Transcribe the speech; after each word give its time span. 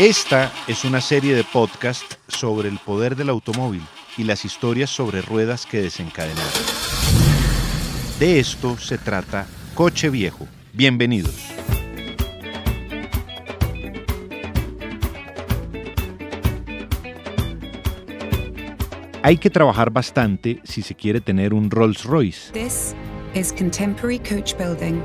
Esta 0.00 0.50
es 0.66 0.86
una 0.86 1.02
serie 1.02 1.34
de 1.34 1.44
podcast 1.44 2.14
sobre 2.26 2.70
el 2.70 2.78
poder 2.78 3.16
del 3.16 3.28
automóvil 3.28 3.82
y 4.16 4.24
las 4.24 4.46
historias 4.46 4.88
sobre 4.88 5.20
ruedas 5.20 5.66
que 5.66 5.82
desencadenaron. 5.82 6.50
De 8.18 8.40
esto 8.40 8.78
se 8.78 8.96
trata 8.96 9.46
Coche 9.74 10.08
Viejo. 10.08 10.48
Bienvenidos. 10.72 11.50
Hay 19.22 19.36
que 19.36 19.50
trabajar 19.50 19.90
bastante 19.90 20.60
si 20.64 20.80
se 20.80 20.94
quiere 20.94 21.20
tener 21.20 21.52
un 21.52 21.70
Rolls 21.70 22.04
Royce. 22.04 22.50
This 22.52 22.94
is 23.34 23.52
contemporary 23.52 24.18
coach 24.20 24.56
building, 24.56 25.02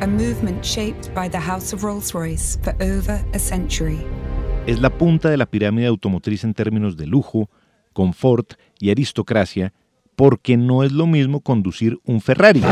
a 0.00 0.06
movement 0.06 0.64
shaped 0.64 1.12
by 1.14 1.28
the 1.28 1.38
House 1.38 1.74
of 1.74 1.82
Rolls-Royce 1.82 2.58
for 2.62 2.74
over 2.80 3.22
a 3.34 3.38
century. 3.38 3.98
Es 4.66 4.80
la 4.80 4.90
punta 4.90 5.28
de 5.28 5.36
la 5.36 5.46
pirámide 5.46 5.86
automotriz 5.86 6.44
en 6.44 6.54
términos 6.54 6.96
de 6.96 7.06
lujo, 7.06 7.50
confort 7.92 8.54
y 8.78 8.90
aristocracia, 8.90 9.72
porque 10.16 10.56
no 10.56 10.82
es 10.84 10.92
lo 10.92 11.06
mismo 11.06 11.40
conducir 11.40 11.98
un 12.04 12.20
Ferrari, 12.20 12.62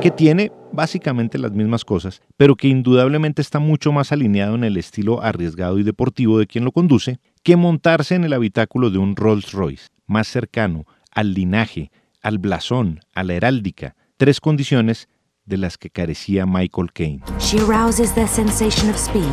que 0.00 0.10
tiene 0.10 0.50
básicamente 0.72 1.38
las 1.38 1.52
mismas 1.52 1.84
cosas, 1.84 2.22
pero 2.36 2.56
que 2.56 2.68
indudablemente 2.68 3.42
está 3.42 3.58
mucho 3.58 3.92
más 3.92 4.12
alineado 4.12 4.54
en 4.54 4.64
el 4.64 4.76
estilo 4.76 5.22
arriesgado 5.22 5.78
y 5.78 5.82
deportivo 5.82 6.38
de 6.38 6.46
quien 6.46 6.64
lo 6.64 6.72
conduce, 6.72 7.18
que 7.42 7.56
montarse 7.56 8.14
en 8.14 8.24
el 8.24 8.32
habitáculo 8.32 8.90
de 8.90 8.98
un 8.98 9.16
Rolls 9.16 9.52
Royce, 9.52 9.88
más 10.06 10.28
cercano 10.28 10.86
al 11.10 11.34
linaje, 11.34 11.90
al 12.22 12.38
blasón, 12.38 13.00
a 13.14 13.24
la 13.24 13.34
heráldica, 13.34 13.94
tres 14.22 14.38
condiciones 14.38 15.08
de 15.46 15.56
las 15.56 15.76
que 15.76 15.90
carecía 15.90 16.46
Michael 16.46 16.92
Caine. 16.92 17.20
She 17.40 17.58
arouses 17.58 18.14
their 18.14 18.28
sensation 18.28 18.88
of 18.88 18.96
speed, 18.96 19.26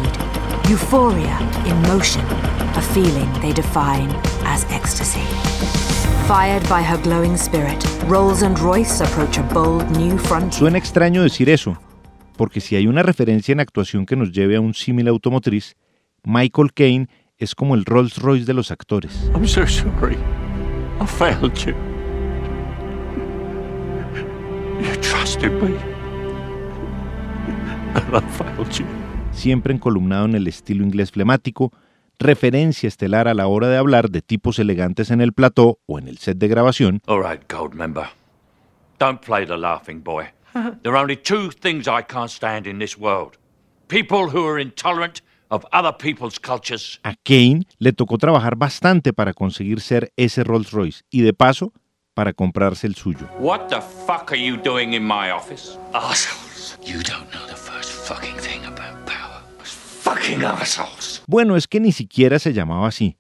euphoria 0.68 1.38
in 1.68 1.80
motion, 1.84 2.26
a 2.76 2.82
feeling 2.82 3.32
they 3.40 3.54
define 3.54 4.10
as 4.48 4.66
ecstasy. 4.72 5.22
Fired 6.28 6.68
by 6.68 6.82
her 6.82 7.00
glowing 7.04 7.38
spirit, 7.38 7.86
Rolls 8.08 8.42
and 8.42 8.58
Royce 8.58 9.00
approach 9.00 9.38
a 9.38 9.44
bold 9.54 9.88
new 9.96 10.18
frontier. 10.18 10.58
Suena 10.58 10.80
extraño 10.80 11.22
decir 11.22 11.52
eso, 11.52 11.78
porque 12.36 12.60
si 12.60 12.76
hay 12.76 12.88
una 12.88 13.04
referencia 13.04 13.52
en 13.52 13.60
actuación 13.60 14.08
que 14.08 14.16
nos 14.16 14.32
lleve 14.32 14.56
a 14.56 14.60
un 14.60 14.74
símil 14.74 15.08
automotriz, 15.08 15.76
Michael 16.24 16.74
Caine 16.74 17.10
es 17.38 17.54
como 17.54 17.76
el 17.76 17.86
Rolls 17.86 18.18
Royce 18.18 18.46
de 18.46 18.56
los 18.56 18.72
actores. 18.72 19.30
I'm 19.36 19.46
so 19.46 19.68
sorry. 19.68 20.18
I 21.00 21.06
failed 21.06 21.54
you. 21.64 21.89
Siempre 29.32 29.74
encolumnado 29.74 30.26
en 30.26 30.36
el 30.36 30.48
estilo 30.48 30.84
inglés 30.84 31.12
flemático, 31.12 31.72
referencia 32.18 32.88
estelar 32.88 33.28
a 33.28 33.34
la 33.34 33.48
hora 33.48 33.68
de 33.70 33.78
hablar 33.78 34.10
de 34.10 34.22
tipos 34.22 34.60
elegantes 34.60 35.12
en 35.12 35.22
el 35.22 35.34
plató 35.34 35.80
o 35.86 36.00
en 36.00 36.08
el 36.08 36.18
set 36.18 36.38
de 36.38 36.48
grabación, 36.48 37.02
All 37.06 37.24
right, 37.24 37.42
gold 37.52 37.74
member. 37.74 38.06
Don't 39.00 39.22
play 39.22 39.46
the 39.46 39.58
laughing 39.58 40.04
boy. 40.04 40.26
there 40.84 40.94
are 40.96 40.98
only 40.98 41.16
two 41.16 41.52
things 41.52 41.88
I 41.88 42.02
can't 42.02 42.30
stand 42.30 42.66
in 42.66 42.80
this 42.80 42.98
world 42.98 43.38
people 43.88 44.30
who 44.30 44.48
are 44.48 44.60
intolerant 44.60 45.22
of 45.50 45.64
other 45.72 45.96
people's 45.96 46.40
cultures. 46.40 47.00
a 47.04 47.16
Kane 47.24 47.66
le 47.78 47.94
tocó 47.94 48.18
trabajar 48.18 48.56
bastante 48.56 49.14
para 49.14 49.34
conseguir 49.34 49.80
ser 49.82 50.12
ese 50.18 50.44
Rolls 50.44 50.72
Royce 50.72 51.04
y 51.10 51.22
de 51.22 51.34
paso 51.34 51.72
para 52.14 52.34
comprarse 52.34 52.88
el 52.88 52.96
suyo. 52.96 53.28
What 53.40 53.68
the 53.70 53.82
fuck 53.82 54.32
are 54.32 54.38
you 54.38 54.58
doing 54.58 54.94
in 54.94 55.04
my 55.04 55.32
office? 55.32 55.78
Assholes. 55.94 56.78
You 56.86 57.02
don't 57.04 57.30
know 57.32 57.46
the 57.48 57.56
first 57.56 57.92
fucking 57.92 58.36
thing 58.38 58.66
about 58.66 59.06
power. 59.06 59.44
Fucking 59.64 60.44
assholes. 60.44 61.24
Bueno, 61.28 61.56
es 61.56 61.68
que 61.68 61.80
ni 61.80 61.92
siquiera 61.92 62.40
se 62.40 62.54
llamaba 62.54 62.88
así. 62.88 63.18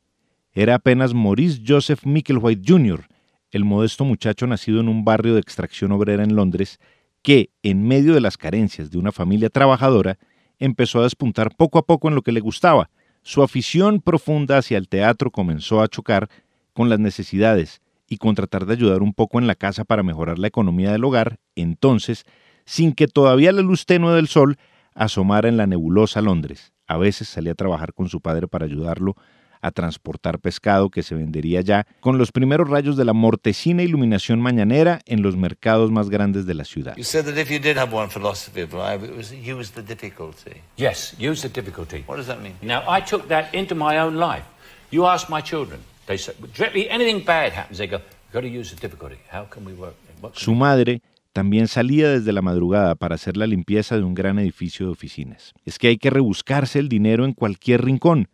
Era 0.51 0.75
apenas 0.75 1.13
Maurice 1.13 1.61
Joseph 1.65 2.05
Micklewhite 2.05 2.63
Jr., 2.65 3.07
el 3.51 3.65
modesto 3.65 4.05
muchacho 4.05 4.47
nacido 4.47 4.79
en 4.79 4.89
un 4.89 5.05
barrio 5.05 5.33
de 5.33 5.39
extracción 5.39 5.91
obrera 5.91 6.23
en 6.23 6.35
Londres, 6.35 6.79
que, 7.21 7.51
en 7.63 7.87
medio 7.87 8.13
de 8.13 8.21
las 8.21 8.37
carencias 8.37 8.91
de 8.91 8.97
una 8.97 9.11
familia 9.11 9.49
trabajadora, 9.49 10.17
empezó 10.57 10.99
a 10.99 11.03
despuntar 11.03 11.55
poco 11.55 11.79
a 11.79 11.85
poco 11.85 12.07
en 12.07 12.15
lo 12.15 12.21
que 12.21 12.31
le 12.31 12.39
gustaba. 12.39 12.89
Su 13.21 13.43
afición 13.43 14.01
profunda 14.01 14.57
hacia 14.57 14.77
el 14.77 14.87
teatro 14.87 15.31
comenzó 15.31 15.81
a 15.81 15.87
chocar 15.87 16.29
con 16.73 16.89
las 16.89 16.99
necesidades 16.99 17.81
y 18.09 18.17
con 18.17 18.35
tratar 18.35 18.65
de 18.65 18.73
ayudar 18.73 19.01
un 19.01 19.13
poco 19.13 19.39
en 19.39 19.47
la 19.47 19.55
casa 19.55 19.85
para 19.85 20.03
mejorar 20.03 20.39
la 20.39 20.47
economía 20.47 20.91
del 20.91 21.03
hogar, 21.03 21.39
entonces, 21.55 22.25
sin 22.65 22.93
que 22.93 23.07
todavía 23.07 23.51
la 23.51 23.61
luz 23.61 23.85
tenue 23.85 24.13
del 24.15 24.27
sol 24.27 24.57
asomara 24.95 25.47
en 25.47 25.57
la 25.57 25.67
nebulosa 25.67 26.21
Londres. 26.21 26.73
A 26.87 26.97
veces 26.97 27.29
salía 27.29 27.51
a 27.51 27.55
trabajar 27.55 27.93
con 27.93 28.09
su 28.09 28.19
padre 28.19 28.47
para 28.47 28.65
ayudarlo 28.65 29.15
a 29.61 29.71
transportar 29.71 30.39
pescado 30.39 30.89
que 30.89 31.03
se 31.03 31.15
vendería 31.15 31.61
ya 31.61 31.85
con 31.99 32.17
los 32.17 32.31
primeros 32.31 32.69
rayos 32.69 32.95
de 32.97 33.05
la 33.05 33.13
mortecina 33.13 33.83
iluminación 33.83 34.39
mañanera 34.39 35.01
en 35.05 35.21
los 35.21 35.35
mercados 35.35 35.91
más 35.91 36.09
grandes 36.09 36.45
de 36.45 36.53
la 36.53 36.63
ciudad. 36.63 36.95
You 36.95 37.03
said 37.03 37.25
that 37.25 37.37
if 37.37 37.49
you 37.49 37.59
did 37.59 37.77
have 37.77 37.93
one 37.93 38.09
philosophy 38.09 38.61
of 38.61 38.73
life, 38.73 39.05
it 39.05 39.15
was 39.15 39.31
use 39.31 39.71
the 39.73 39.81
difficulty. 39.81 40.61
Yes, 40.77 41.13
use 41.19 41.41
the 41.41 41.49
difficulty. 41.49 42.03
What 42.07 42.17
does 42.17 42.27
that 42.27 42.41
mean? 42.41 42.55
Now, 42.61 42.83
I 42.87 43.01
took 43.01 43.27
that 43.27 43.53
into 43.53 43.75
my 43.75 43.99
own 43.99 44.15
life. 44.15 44.45
You 44.91 45.05
ask 45.05 45.29
my 45.29 45.41
children. 45.41 45.81
They 46.09 46.17
say, 46.17 46.33
directly, 46.57 46.89
anything 46.89 47.23
bad 47.23 47.53
happens, 47.53 47.77
they 47.77 47.87
go, 47.87 47.99
got 48.33 48.41
to 48.41 48.47
use 48.47 48.73
the 48.73 48.81
difficulty. 48.81 49.17
How 49.31 49.47
can 49.47 49.63
we 49.63 49.73
work? 49.73 49.93
What 50.21 50.33
can 50.33 50.41
Su 50.41 50.55
madre 50.55 51.03
también 51.33 51.67
salía 51.67 52.09
desde 52.09 52.33
la 52.33 52.41
madrugada 52.41 52.95
para 52.95 53.13
hacer 53.13 53.37
la 53.37 53.45
limpieza 53.45 53.95
de 53.95 54.01
un 54.01 54.15
gran 54.15 54.39
edificio 54.39 54.87
de 54.87 54.91
oficinas. 54.91 55.53
Es 55.65 55.77
que 55.77 55.89
hay 55.89 55.97
que 55.97 56.09
rebuscarse 56.09 56.79
el 56.79 56.89
dinero 56.89 57.25
en 57.25 57.33
cualquier 57.33 57.85
rincón, 57.85 58.27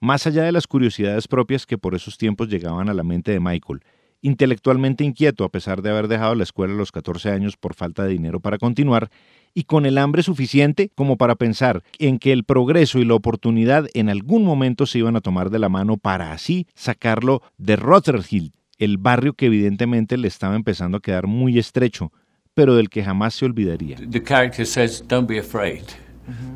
más 0.00 0.26
allá 0.26 0.42
de 0.42 0.50
las 0.50 0.66
curiosidades 0.66 1.28
propias 1.28 1.64
que 1.64 1.78
por 1.78 1.94
esos 1.94 2.18
tiempos 2.18 2.48
llegaban 2.48 2.88
a 2.88 2.94
la 2.94 3.04
mente 3.04 3.30
de 3.30 3.38
Michael, 3.38 3.84
intelectualmente 4.20 5.04
inquieto 5.04 5.44
a 5.44 5.48
pesar 5.48 5.80
de 5.80 5.90
haber 5.90 6.08
dejado 6.08 6.34
la 6.34 6.42
escuela 6.42 6.74
a 6.74 6.76
los 6.76 6.90
14 6.90 7.30
años 7.30 7.56
por 7.56 7.74
falta 7.74 8.02
de 8.02 8.10
dinero 8.10 8.40
para 8.40 8.58
continuar, 8.58 9.10
y 9.54 9.64
con 9.64 9.86
el 9.86 9.98
hambre 9.98 10.22
suficiente 10.22 10.90
como 10.94 11.16
para 11.16 11.34
pensar 11.34 11.82
en 11.98 12.18
que 12.18 12.32
el 12.32 12.44
progreso 12.44 12.98
y 12.98 13.04
la 13.04 13.14
oportunidad 13.14 13.86
en 13.94 14.08
algún 14.08 14.44
momento 14.44 14.86
se 14.86 14.98
iban 14.98 15.16
a 15.16 15.20
tomar 15.20 15.50
de 15.50 15.58
la 15.58 15.68
mano 15.68 15.96
para 15.96 16.32
así 16.32 16.66
sacarlo 16.74 17.42
de 17.58 17.76
Rotherhill, 17.76 18.52
el 18.78 18.98
barrio 18.98 19.34
que 19.34 19.46
evidentemente 19.46 20.16
le 20.16 20.28
estaba 20.28 20.56
empezando 20.56 20.98
a 20.98 21.00
quedar 21.00 21.26
muy 21.26 21.58
estrecho, 21.58 22.12
pero 22.54 22.74
del 22.74 22.88
que 22.88 23.04
jamás 23.04 23.34
se 23.34 23.44
olvidaría. 23.44 23.96
The 23.96 24.22
character 24.22 24.66
says, 24.66 25.02
don't 25.06 25.28
be 25.28 25.38
afraid. 25.38 25.84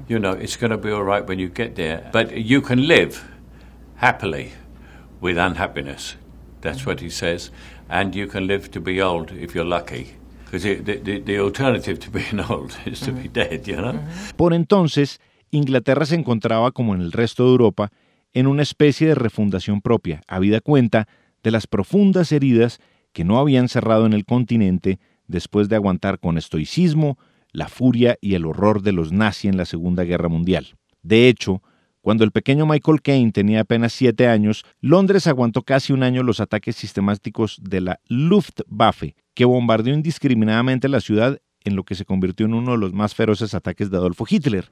You 0.08 0.18
know, 0.18 0.32
it's 0.32 0.56
going 0.56 0.70
to 0.70 0.78
be 0.78 0.92
all 0.92 1.04
right 1.04 1.28
when 1.28 1.38
you 1.38 1.48
get 1.48 1.74
there. 1.74 2.08
But 2.12 2.32
you 2.32 2.62
can 2.62 2.86
live 2.86 3.20
happily 3.96 4.52
with 5.20 5.36
unhappiness. 5.38 6.16
That's 6.60 6.86
what 6.86 7.00
he 7.00 7.10
says. 7.10 7.50
And 7.88 8.14
you 8.14 8.28
can 8.28 8.46
live 8.46 8.70
to 8.72 8.80
be 8.80 9.02
old 9.02 9.32
if 9.32 9.54
you're 9.54 9.64
lucky. 9.64 10.16
Because 10.56 10.82
the, 10.82 10.96
the, 10.96 11.20
the 11.20 11.38
alternative 11.38 11.98
to 11.98 12.10
being 12.10 12.40
old 12.50 12.72
is 12.86 13.00
to 13.00 13.12
be 13.12 13.28
dead, 13.28 13.66
you 13.66 13.76
know? 13.76 14.00
Por 14.36 14.54
entonces, 14.54 15.20
Inglaterra 15.50 16.06
se 16.06 16.14
encontraba, 16.14 16.72
como 16.72 16.94
en 16.94 17.02
el 17.02 17.12
resto 17.12 17.44
de 17.44 17.50
Europa, 17.50 17.92
en 18.32 18.46
una 18.46 18.62
especie 18.62 19.08
de 19.08 19.14
refundación 19.14 19.82
propia, 19.82 20.22
habida 20.26 20.60
cuenta 20.60 21.08
de 21.42 21.50
las 21.50 21.66
profundas 21.66 22.32
heridas 22.32 22.80
que 23.12 23.24
no 23.24 23.38
habían 23.38 23.68
cerrado 23.68 24.06
en 24.06 24.12
el 24.12 24.24
continente 24.24 24.98
después 25.26 25.68
de 25.68 25.76
aguantar 25.76 26.18
con 26.18 26.38
estoicismo 26.38 27.18
la 27.52 27.68
furia 27.68 28.16
y 28.20 28.34
el 28.34 28.44
horror 28.44 28.82
de 28.82 28.92
los 28.92 29.12
nazis 29.12 29.50
en 29.50 29.56
la 29.56 29.64
Segunda 29.64 30.04
Guerra 30.04 30.28
Mundial. 30.28 30.76
De 31.02 31.28
hecho, 31.28 31.62
cuando 32.02 32.24
el 32.24 32.30
pequeño 32.30 32.66
Michael 32.66 33.02
Caine 33.02 33.32
tenía 33.32 33.60
apenas 33.60 33.92
siete 33.92 34.28
años, 34.28 34.64
Londres 34.80 35.26
aguantó 35.26 35.62
casi 35.62 35.92
un 35.92 36.02
año 36.02 36.22
los 36.22 36.40
ataques 36.40 36.76
sistemáticos 36.76 37.58
de 37.62 37.80
la 37.80 38.00
Luftwaffe, 38.08 39.16
que 39.36 39.44
bombardeó 39.44 39.94
indiscriminadamente 39.94 40.88
la 40.88 41.02
ciudad 41.02 41.38
en 41.62 41.76
lo 41.76 41.84
que 41.84 41.94
se 41.94 42.06
convirtió 42.06 42.46
en 42.46 42.54
uno 42.54 42.72
de 42.72 42.78
los 42.78 42.94
más 42.94 43.14
feroces 43.14 43.52
ataques 43.54 43.90
de 43.90 43.98
Adolfo 43.98 44.24
Hitler, 44.28 44.70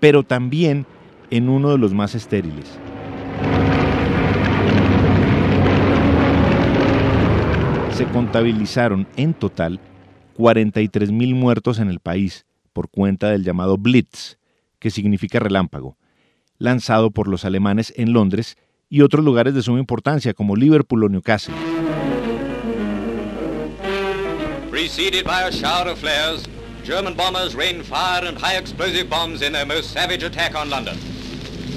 pero 0.00 0.22
también 0.22 0.86
en 1.30 1.50
uno 1.50 1.70
de 1.70 1.76
los 1.76 1.92
más 1.92 2.14
estériles. 2.14 2.66
Se 7.92 8.06
contabilizaron 8.06 9.06
en 9.16 9.34
total 9.34 9.80
43.000 10.38 11.34
muertos 11.34 11.78
en 11.78 11.90
el 11.90 12.00
país 12.00 12.46
por 12.72 12.88
cuenta 12.88 13.30
del 13.30 13.44
llamado 13.44 13.76
Blitz, 13.76 14.38
que 14.78 14.90
significa 14.90 15.40
relámpago, 15.40 15.98
lanzado 16.56 17.10
por 17.10 17.28
los 17.28 17.44
alemanes 17.44 17.92
en 17.96 18.14
Londres 18.14 18.56
y 18.88 19.02
otros 19.02 19.22
lugares 19.22 19.52
de 19.52 19.60
suma 19.60 19.78
importancia 19.78 20.32
como 20.32 20.56
Liverpool 20.56 21.04
o 21.04 21.08
Newcastle. 21.10 21.75
Preceded 24.86 25.24
by 25.24 25.42
a 25.42 25.50
shower 25.50 25.88
of 25.88 25.98
flares, 25.98 26.46
German 26.84 27.14
bombers 27.14 27.56
rained 27.56 27.84
fire 27.84 28.24
and 28.24 28.38
high 28.38 28.56
explosive 28.56 29.10
bombs 29.10 29.42
in 29.42 29.52
their 29.52 29.66
most 29.66 29.90
savage 29.90 30.22
attack 30.22 30.54
on 30.54 30.70
London. 30.70 30.96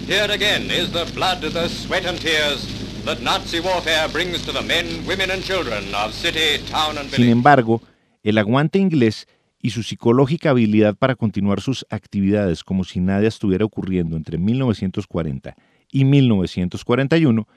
Here 0.06 0.30
again 0.30 0.70
is 0.70 0.92
the 0.92 1.06
blood, 1.16 1.42
the 1.42 1.68
sweat 1.70 2.06
and 2.06 2.22
tears 2.22 2.68
that 3.06 3.20
Nazi 3.24 3.62
warfare 3.62 4.08
brings 4.10 4.46
to 4.46 4.52
the 4.52 4.62
men, 4.62 5.08
women 5.08 5.32
and 5.32 5.44
children 5.44 5.86
of 5.96 6.14
city, 6.14 6.64
town 6.70 7.00
and 7.00 7.10
village. 7.10 7.16
Sin 7.16 7.30
embargo, 7.30 7.82
el 8.22 8.38
aguante 8.38 8.78
inglés 8.78 9.26
y 9.60 9.72
su 9.72 9.82
psicológica 9.82 10.52
habilidad 10.52 10.96
para 10.96 11.16
continuar 11.16 11.62
sus 11.62 11.88
actividades 11.90 12.64
como 12.64 12.84
si 12.84 13.00
nada 13.00 13.28
estuviera 13.28 13.66
ocurriendo 13.66 14.18
entre 14.18 14.38
1940 14.38 15.56
y 15.92 16.06
1941 16.06 17.48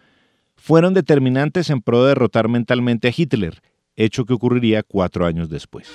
fueron 0.57 0.95
determinantes 0.95 1.69
en 1.69 1.83
pro 1.83 2.05
de 2.05 2.09
derrotar 2.09 2.49
mentalmente 2.49 3.09
a 3.09 3.13
Hitler, 3.15 3.61
hecho 3.97 4.25
que 4.25 4.35
ocurriría 4.35 4.83
cuatro 4.83 5.27
años 5.27 5.49
después. 5.49 5.89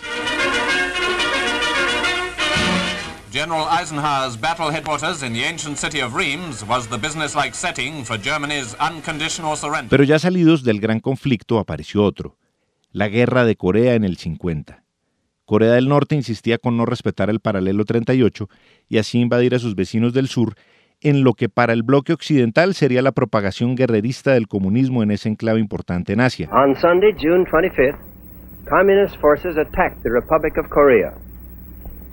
General 3.32 3.68
Eisenhower's 3.70 4.40
battle 4.40 4.72
headquarters 4.72 5.22
in 5.22 5.34
the 5.34 5.44
ancient 5.44 5.78
city 5.78 6.02
of 6.02 6.16
Reims 6.16 6.66
was 6.68 6.88
the 6.88 6.98
businesslike 6.98 7.54
setting 7.54 8.04
for 8.04 8.18
Germany's 8.18 8.76
unconditional 8.80 9.56
surrender. 9.56 9.90
Pero 9.90 10.04
ya 10.04 10.18
salidos 10.18 10.64
del 10.64 10.80
gran 10.80 11.00
conflicto 11.00 11.60
apareció 11.60 12.04
otro, 12.04 12.38
la 12.92 13.10
guerra 13.10 13.46
de 13.46 13.56
Corea 13.56 13.94
en 13.94 14.06
el 14.06 14.18
50. 14.18 14.84
Corea 15.46 15.74
del 15.74 15.88
Norte 15.88 16.16
insistía 16.16 16.58
con 16.58 16.78
no 16.78 16.86
respetar 16.86 17.30
el 17.30 17.40
paralelo 17.40 17.86
38 17.86 18.50
y 18.90 18.98
así 18.98 19.20
invadir 19.20 19.54
a 19.56 19.60
sus 19.60 19.76
vecinos 19.76 20.14
del 20.14 20.28
sur, 20.28 20.56
en 21.02 21.24
lo 21.24 21.34
que 21.34 21.50
para 21.50 21.74
el 21.74 21.84
bloque 21.84 22.14
occidental 22.14 22.74
sería 22.74 23.02
la 23.02 23.12
propagación 23.12 23.76
guerrerista 23.76 24.34
del 24.34 24.48
comunismo 24.48 25.04
en 25.04 25.12
ese 25.12 25.30
enclave 25.30 25.60
importante 25.60 26.14
en 26.14 26.22
Asia. 26.22 26.50
On 26.52 26.76
Sunday, 26.76 27.14
June 27.14 27.46
25th, 27.46 27.98
communist 28.70 29.16
forces 29.20 29.58
attacked 29.58 30.02
the 30.04 30.10
Republic 30.10 30.58
of 30.58 30.70
Korea. 30.70 31.14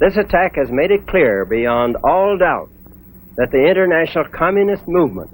This 0.00 0.16
attack 0.16 0.56
has 0.56 0.70
made 0.70 0.92
it 0.92 1.06
clear 1.06 1.46
beyond 1.48 1.96
all 2.02 2.36
doubt 2.38 2.68
that 3.36 3.50
the 3.50 3.68
international 3.68 4.26
communist 4.30 4.86
movement 4.86 5.30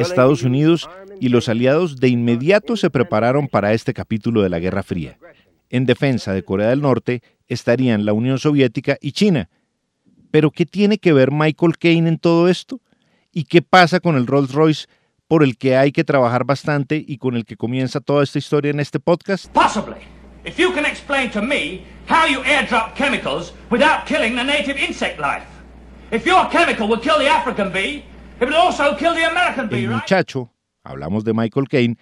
Estados 0.00 0.42
Unidos 0.42 0.88
y 1.20 1.28
los 1.28 1.48
aliados 1.48 2.00
de 2.00 2.08
inmediato 2.08 2.76
se 2.76 2.90
prepararon 2.90 3.48
para 3.48 3.72
este 3.72 3.92
capítulo 3.92 4.42
de 4.42 4.48
la 4.48 4.58
Guerra 4.58 4.82
Fría. 4.82 5.18
En 5.70 5.84
defensa 5.84 6.32
de 6.32 6.42
Corea 6.42 6.68
del 6.68 6.80
Norte 6.80 7.22
estarían 7.48 8.06
la 8.06 8.14
Unión 8.14 8.38
Soviética 8.38 8.96
y 9.00 9.12
China. 9.12 9.48
Pero 10.30 10.50
¿qué 10.50 10.66
tiene 10.66 10.98
que 10.98 11.12
ver 11.12 11.30
Michael 11.32 11.78
Caine 11.78 12.08
en 12.08 12.18
todo 12.18 12.48
esto? 12.48 12.80
¿Y 13.32 13.44
qué 13.44 13.62
pasa 13.62 14.00
con 14.00 14.16
el 14.16 14.26
Rolls 14.26 14.52
Royce 14.52 14.86
por 15.26 15.42
el 15.42 15.56
que 15.56 15.76
hay 15.76 15.92
que 15.92 16.04
trabajar 16.04 16.44
bastante 16.44 17.04
y 17.06 17.18
con 17.18 17.36
el 17.36 17.44
que 17.44 17.56
comienza 17.56 18.00
toda 18.00 18.24
esta 18.24 18.38
historia 18.38 18.70
en 18.70 18.80
este 18.80 19.00
podcast? 19.00 19.46
Possibly. 19.52 19.96
If 20.44 20.58
you 20.58 20.72
can 20.72 20.86
explain 20.86 21.30
to 21.32 21.42
me 21.42 21.82
how 22.08 22.26
you 22.26 22.40
airdrop 22.44 22.94
chemicals 22.94 23.52
without 23.70 24.06
killing 24.06 24.34
the 24.34 24.44
native 24.44 24.78
insect 24.78 25.18
life. 25.18 25.44
If 26.10 26.24
your 26.24 26.48
chemical 26.50 26.88
will 26.88 27.00
kill 27.00 27.18
the 27.18 27.28
African 27.28 27.70
bee, 27.70 28.02
it 28.40 28.48
will 28.48 28.56
also 28.56 28.96
kill 28.96 29.14
the 29.14 29.28
American 29.28 29.68
bee, 29.68 29.84
El 29.84 29.90
muchacho, 29.90 30.50
hablamos 30.82 31.24
de 31.24 31.34
Michael 31.34 31.68
Caine, 31.68 31.98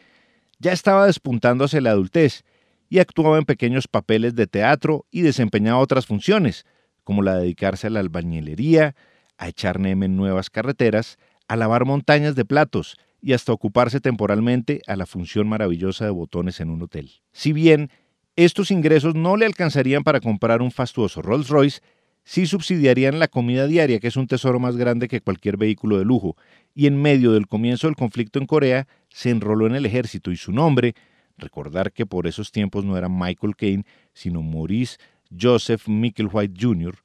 ya 0.60 0.72
estaba 0.72 1.06
despuntando 1.06 1.64
hacia 1.64 1.80
la 1.80 1.90
adultez 1.90 2.44
y 2.88 3.00
actuaba 3.00 3.38
en 3.38 3.44
pequeños 3.44 3.88
papeles 3.88 4.36
de 4.36 4.46
teatro 4.46 5.06
y 5.10 5.22
desempeñaba 5.22 5.78
otras 5.78 6.06
funciones, 6.06 6.64
como 7.06 7.22
la 7.22 7.36
de 7.36 7.42
dedicarse 7.42 7.86
a 7.86 7.90
la 7.90 8.00
albañilería, 8.00 8.96
a 9.38 9.46
echar 9.46 9.78
neme 9.78 10.06
en 10.06 10.16
nuevas 10.16 10.50
carreteras, 10.50 11.18
a 11.46 11.54
lavar 11.54 11.84
montañas 11.84 12.34
de 12.34 12.44
platos 12.44 12.96
y 13.22 13.32
hasta 13.32 13.52
ocuparse 13.52 14.00
temporalmente 14.00 14.82
a 14.88 14.96
la 14.96 15.06
función 15.06 15.48
maravillosa 15.48 16.04
de 16.04 16.10
botones 16.10 16.58
en 16.58 16.68
un 16.68 16.82
hotel. 16.82 17.12
Si 17.30 17.52
bien 17.52 17.90
estos 18.34 18.72
ingresos 18.72 19.14
no 19.14 19.36
le 19.36 19.46
alcanzarían 19.46 20.02
para 20.02 20.18
comprar 20.18 20.60
un 20.62 20.72
fastuoso 20.72 21.22
Rolls 21.22 21.48
Royce, 21.48 21.80
sí 22.24 22.44
subsidiarían 22.44 23.20
la 23.20 23.28
comida 23.28 23.68
diaria, 23.68 24.00
que 24.00 24.08
es 24.08 24.16
un 24.16 24.26
tesoro 24.26 24.58
más 24.58 24.76
grande 24.76 25.06
que 25.06 25.20
cualquier 25.20 25.58
vehículo 25.58 25.98
de 25.98 26.04
lujo, 26.04 26.36
y 26.74 26.88
en 26.88 27.00
medio 27.00 27.30
del 27.30 27.46
comienzo 27.46 27.86
del 27.86 27.94
conflicto 27.94 28.40
en 28.40 28.46
Corea 28.46 28.88
se 29.10 29.30
enroló 29.30 29.68
en 29.68 29.76
el 29.76 29.86
ejército 29.86 30.32
y 30.32 30.36
su 30.36 30.50
nombre, 30.50 30.96
Recordar 31.38 31.92
que 31.92 32.06
por 32.06 32.26
esos 32.26 32.50
tiempos 32.50 32.84
no 32.84 32.96
era 32.96 33.08
Michael 33.08 33.56
Caine, 33.56 33.84
sino 34.14 34.42
Maurice 34.42 34.96
Joseph 35.30 35.88
Micklewhite 35.88 36.54
Jr., 36.58 36.96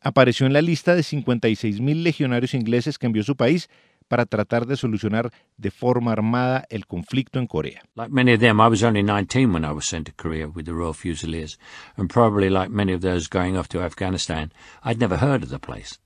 apareció 0.00 0.46
en 0.46 0.52
la 0.52 0.62
lista 0.62 0.94
de 0.94 1.02
56.000 1.02 2.02
legionarios 2.02 2.54
ingleses 2.54 2.98
que 2.98 3.06
envió 3.06 3.22
su 3.22 3.36
país 3.36 3.68
para 4.08 4.26
tratar 4.26 4.66
de 4.66 4.76
solucionar 4.76 5.32
de 5.56 5.70
forma 5.70 6.12
armada 6.12 6.64
el 6.70 6.86
conflicto 6.86 7.38
en 7.38 7.46
Corea. 7.46 7.82
Like 7.96 8.12
many 8.12 8.32
of 8.32 8.40
them, 8.40 8.60
I 8.60 8.68
was 8.68 8.82
only 8.82 9.02
19 9.02 9.52
when 9.52 9.64
I 9.64 9.72
was 9.72 9.86
sent 9.86 10.06
to 10.06 10.12
Korea 10.12 10.46
with 10.46 10.64
the 10.64 10.72
Royal 10.72 10.94
Fusiliers, 10.94 11.58
and 11.96 12.08
probably 12.08 12.48
like 12.48 12.70
many 12.70 12.94
of 12.94 13.00
those 13.00 13.28
going 13.28 13.56
off 13.56 13.68
to 13.68 13.80
Afghanistan, 13.82 14.52
I'd 14.84 14.98
never 14.98 15.16
heard 15.16 15.42
of 15.42 15.50
the 15.50 15.58
place. 15.58 15.98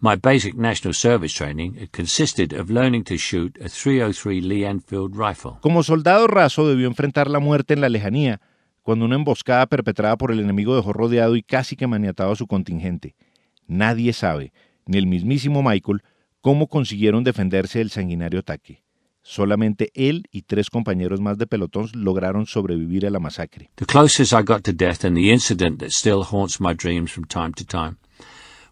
My 0.00 0.14
basic 0.14 0.54
national 0.54 0.94
service 0.94 1.34
training 1.34 1.88
consisted 1.90 2.52
of 2.52 2.70
learning 2.70 3.02
to 3.04 3.18
shoot 3.18 3.58
a 3.60 3.68
303 3.68 4.40
Lee 4.40 4.64
Enfield 4.64 5.16
rifle. 5.16 5.58
Como 5.60 5.82
soldado 5.82 6.28
raso 6.28 6.68
debió 6.68 6.86
enfrentar 6.86 7.28
la 7.28 7.40
muerte 7.40 7.74
en 7.74 7.80
la 7.80 7.88
lejanía, 7.88 8.40
cuando 8.88 9.04
una 9.04 9.16
emboscada 9.16 9.66
perpetrada 9.66 10.16
por 10.16 10.32
el 10.32 10.40
enemigo 10.40 10.74
dejó 10.74 10.94
rodeado 10.94 11.36
y 11.36 11.42
casi 11.42 11.76
que 11.76 11.86
maniatado 11.86 12.32
a 12.32 12.36
su 12.36 12.46
contingente. 12.46 13.16
Nadie 13.66 14.14
sabe, 14.14 14.54
ni 14.86 14.96
el 14.96 15.06
mismísimo 15.06 15.62
Michael, 15.62 16.00
cómo 16.40 16.68
consiguieron 16.68 17.22
defenderse 17.22 17.80
del 17.80 17.90
sanguinario 17.90 18.40
ataque. 18.40 18.82
Solamente 19.20 19.90
él 19.92 20.24
y 20.32 20.40
tres 20.40 20.70
compañeros 20.70 21.20
más 21.20 21.36
de 21.36 21.46
pelotón 21.46 21.90
lograron 21.92 22.46
sobrevivir 22.46 23.04
a 23.04 23.10
la 23.10 23.20
masacre. 23.20 23.70
The 23.74 23.84
closest 23.84 24.32
I 24.32 24.42
got 24.42 24.62
to 24.62 24.72
death 24.72 25.04
and 25.04 25.14
the 25.14 25.30
incident 25.30 25.80
that 25.80 25.90
still 25.90 26.22
haunts 26.22 26.58
my 26.58 26.72
dreams 26.74 27.12
from 27.12 27.26
time 27.26 27.52
to 27.58 27.66
time 27.66 27.98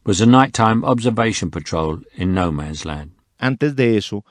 was 0.07 0.23
a 0.23 0.27
nighttime 0.27 0.83
observation 0.83 1.51
patrol 1.51 2.01
in 2.17 2.33
No 2.33 2.51
Man's 2.51 2.87
Land. 2.87 3.13
Antes 3.37 3.77
de 3.77 3.99
eso, 3.99 4.25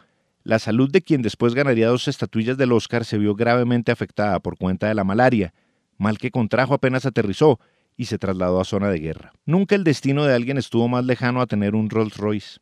la 0.44 0.58
salud 0.58 0.90
de 0.90 1.04
quien 1.04 1.22
después 1.22 1.54
ganaría 1.54 1.90
dos 1.90 2.08
estatuillas 2.08 2.58
del 2.58 2.72
Oscar 2.72 3.06
se 3.06 3.20
vio 3.20 3.36
gravemente 3.36 3.92
afectada 3.92 4.40
por 4.40 4.58
cuenta 4.58 4.88
de 4.88 4.96
la 4.96 5.04
malaria, 5.04 5.54
mal 5.98 6.18
que 6.18 6.32
contrajo 6.32 6.74
apenas 6.74 7.06
aterrizó 7.06 7.60
y 7.98 8.06
se 8.06 8.18
trasladó 8.18 8.60
a 8.60 8.66
zona 8.66 8.90
de 8.90 9.00
guerra. 9.00 9.34
Nunca 9.46 9.76
el 9.76 9.84
destino 9.84 10.26
de 10.26 10.34
alguien 10.34 10.58
estuvo 10.58 10.88
más 10.88 11.06
lejano 11.06 11.42
a 11.42 11.48
tener 11.48 11.76
un 11.76 11.90
Rolls 11.90 12.18
Royce. 12.18 12.60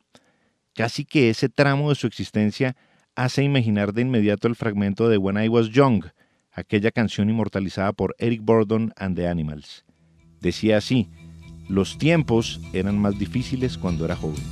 Casi 0.74 1.04
que 1.04 1.30
ese 1.30 1.48
tramo 1.48 1.90
de 1.90 1.94
su 1.94 2.06
existencia 2.06 2.76
hace 3.14 3.42
imaginar 3.42 3.92
de 3.92 4.02
inmediato 4.02 4.48
el 4.48 4.56
fragmento 4.56 5.08
de 5.08 5.18
When 5.18 5.42
I 5.42 5.48
Was 5.48 5.68
Young, 5.70 6.04
aquella 6.52 6.90
canción 6.90 7.30
inmortalizada 7.30 7.92
por 7.92 8.14
Eric 8.18 8.42
Burdon 8.42 8.92
and 8.96 9.16
the 9.16 9.28
Animals. 9.28 9.84
Decía 10.40 10.78
así, 10.78 11.10
los 11.68 11.96
tiempos 11.98 12.60
eran 12.72 12.98
más 12.98 13.18
difíciles 13.18 13.78
cuando 13.78 14.04
era 14.04 14.16
joven. 14.16 14.42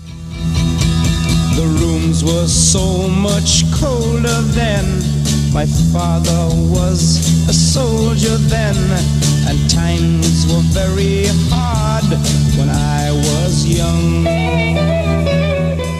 The 1.54 1.66
rooms 1.80 2.24
were 2.24 2.48
so 2.48 3.08
much 3.08 3.62
colder. 3.78 5.21
My 5.52 5.66
father 5.66 6.48
was 6.70 7.46
a 7.46 7.52
soldier 7.52 8.38
then, 8.48 8.74
and 9.46 9.70
times 9.70 10.46
were 10.46 10.62
very 10.72 11.26
hard 11.50 12.08
when 12.56 12.70
I 12.70 13.12
was 13.12 13.66
young. 13.66 14.26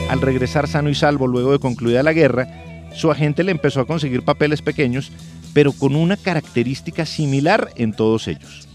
Al 0.09 0.23
regresar 0.23 0.69
sano 0.69 0.89
y 0.89 0.95
salvo 0.95 1.27
luego 1.27 1.53
de 1.53 1.59
concluida 1.59 2.03
la 2.03 2.15
guerra, 2.15 2.49
su 2.95 3.11
agente 3.11 3.45
le 3.45 3.53
empezó 3.53 3.81
a 3.81 3.87
conseguir 3.87 4.25
papeles 4.25 4.63
pequeños, 4.63 5.13
pero 5.53 5.73
con 5.73 5.97
una 5.97 6.17
característica 6.17 7.05
similar 7.05 7.69
en 7.77 7.93
todos 7.93 8.29
ellos. 8.29 8.67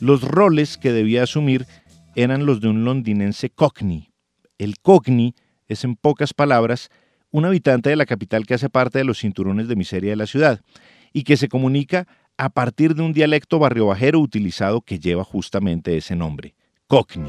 Los 0.00 0.22
roles 0.22 0.78
que 0.78 0.92
debía 0.92 1.24
asumir 1.24 1.66
eran 2.14 2.46
los 2.46 2.60
de 2.60 2.68
un 2.68 2.84
londinense 2.84 3.50
cockney. 3.50 4.10
El 4.58 4.78
cockney 4.78 5.34
es, 5.66 5.82
en 5.82 5.96
pocas 5.96 6.34
palabras, 6.34 6.88
un 7.30 7.44
habitante 7.44 7.90
de 7.90 7.96
la 7.96 8.06
capital 8.06 8.46
que 8.46 8.54
hace 8.54 8.68
parte 8.68 8.98
de 8.98 9.04
los 9.04 9.18
cinturones 9.18 9.68
de 9.68 9.76
miseria 9.76 10.10
de 10.10 10.16
la 10.16 10.26
ciudad 10.26 10.60
y 11.12 11.24
que 11.24 11.36
se 11.36 11.48
comunica 11.48 12.06
a 12.36 12.50
partir 12.50 12.94
de 12.94 13.02
un 13.02 13.12
dialecto 13.12 13.58
barriobajero 13.58 14.20
utilizado 14.20 14.80
que 14.80 14.98
lleva 14.98 15.24
justamente 15.24 15.96
ese 15.96 16.14
nombre, 16.14 16.54
Cockney. 16.86 17.28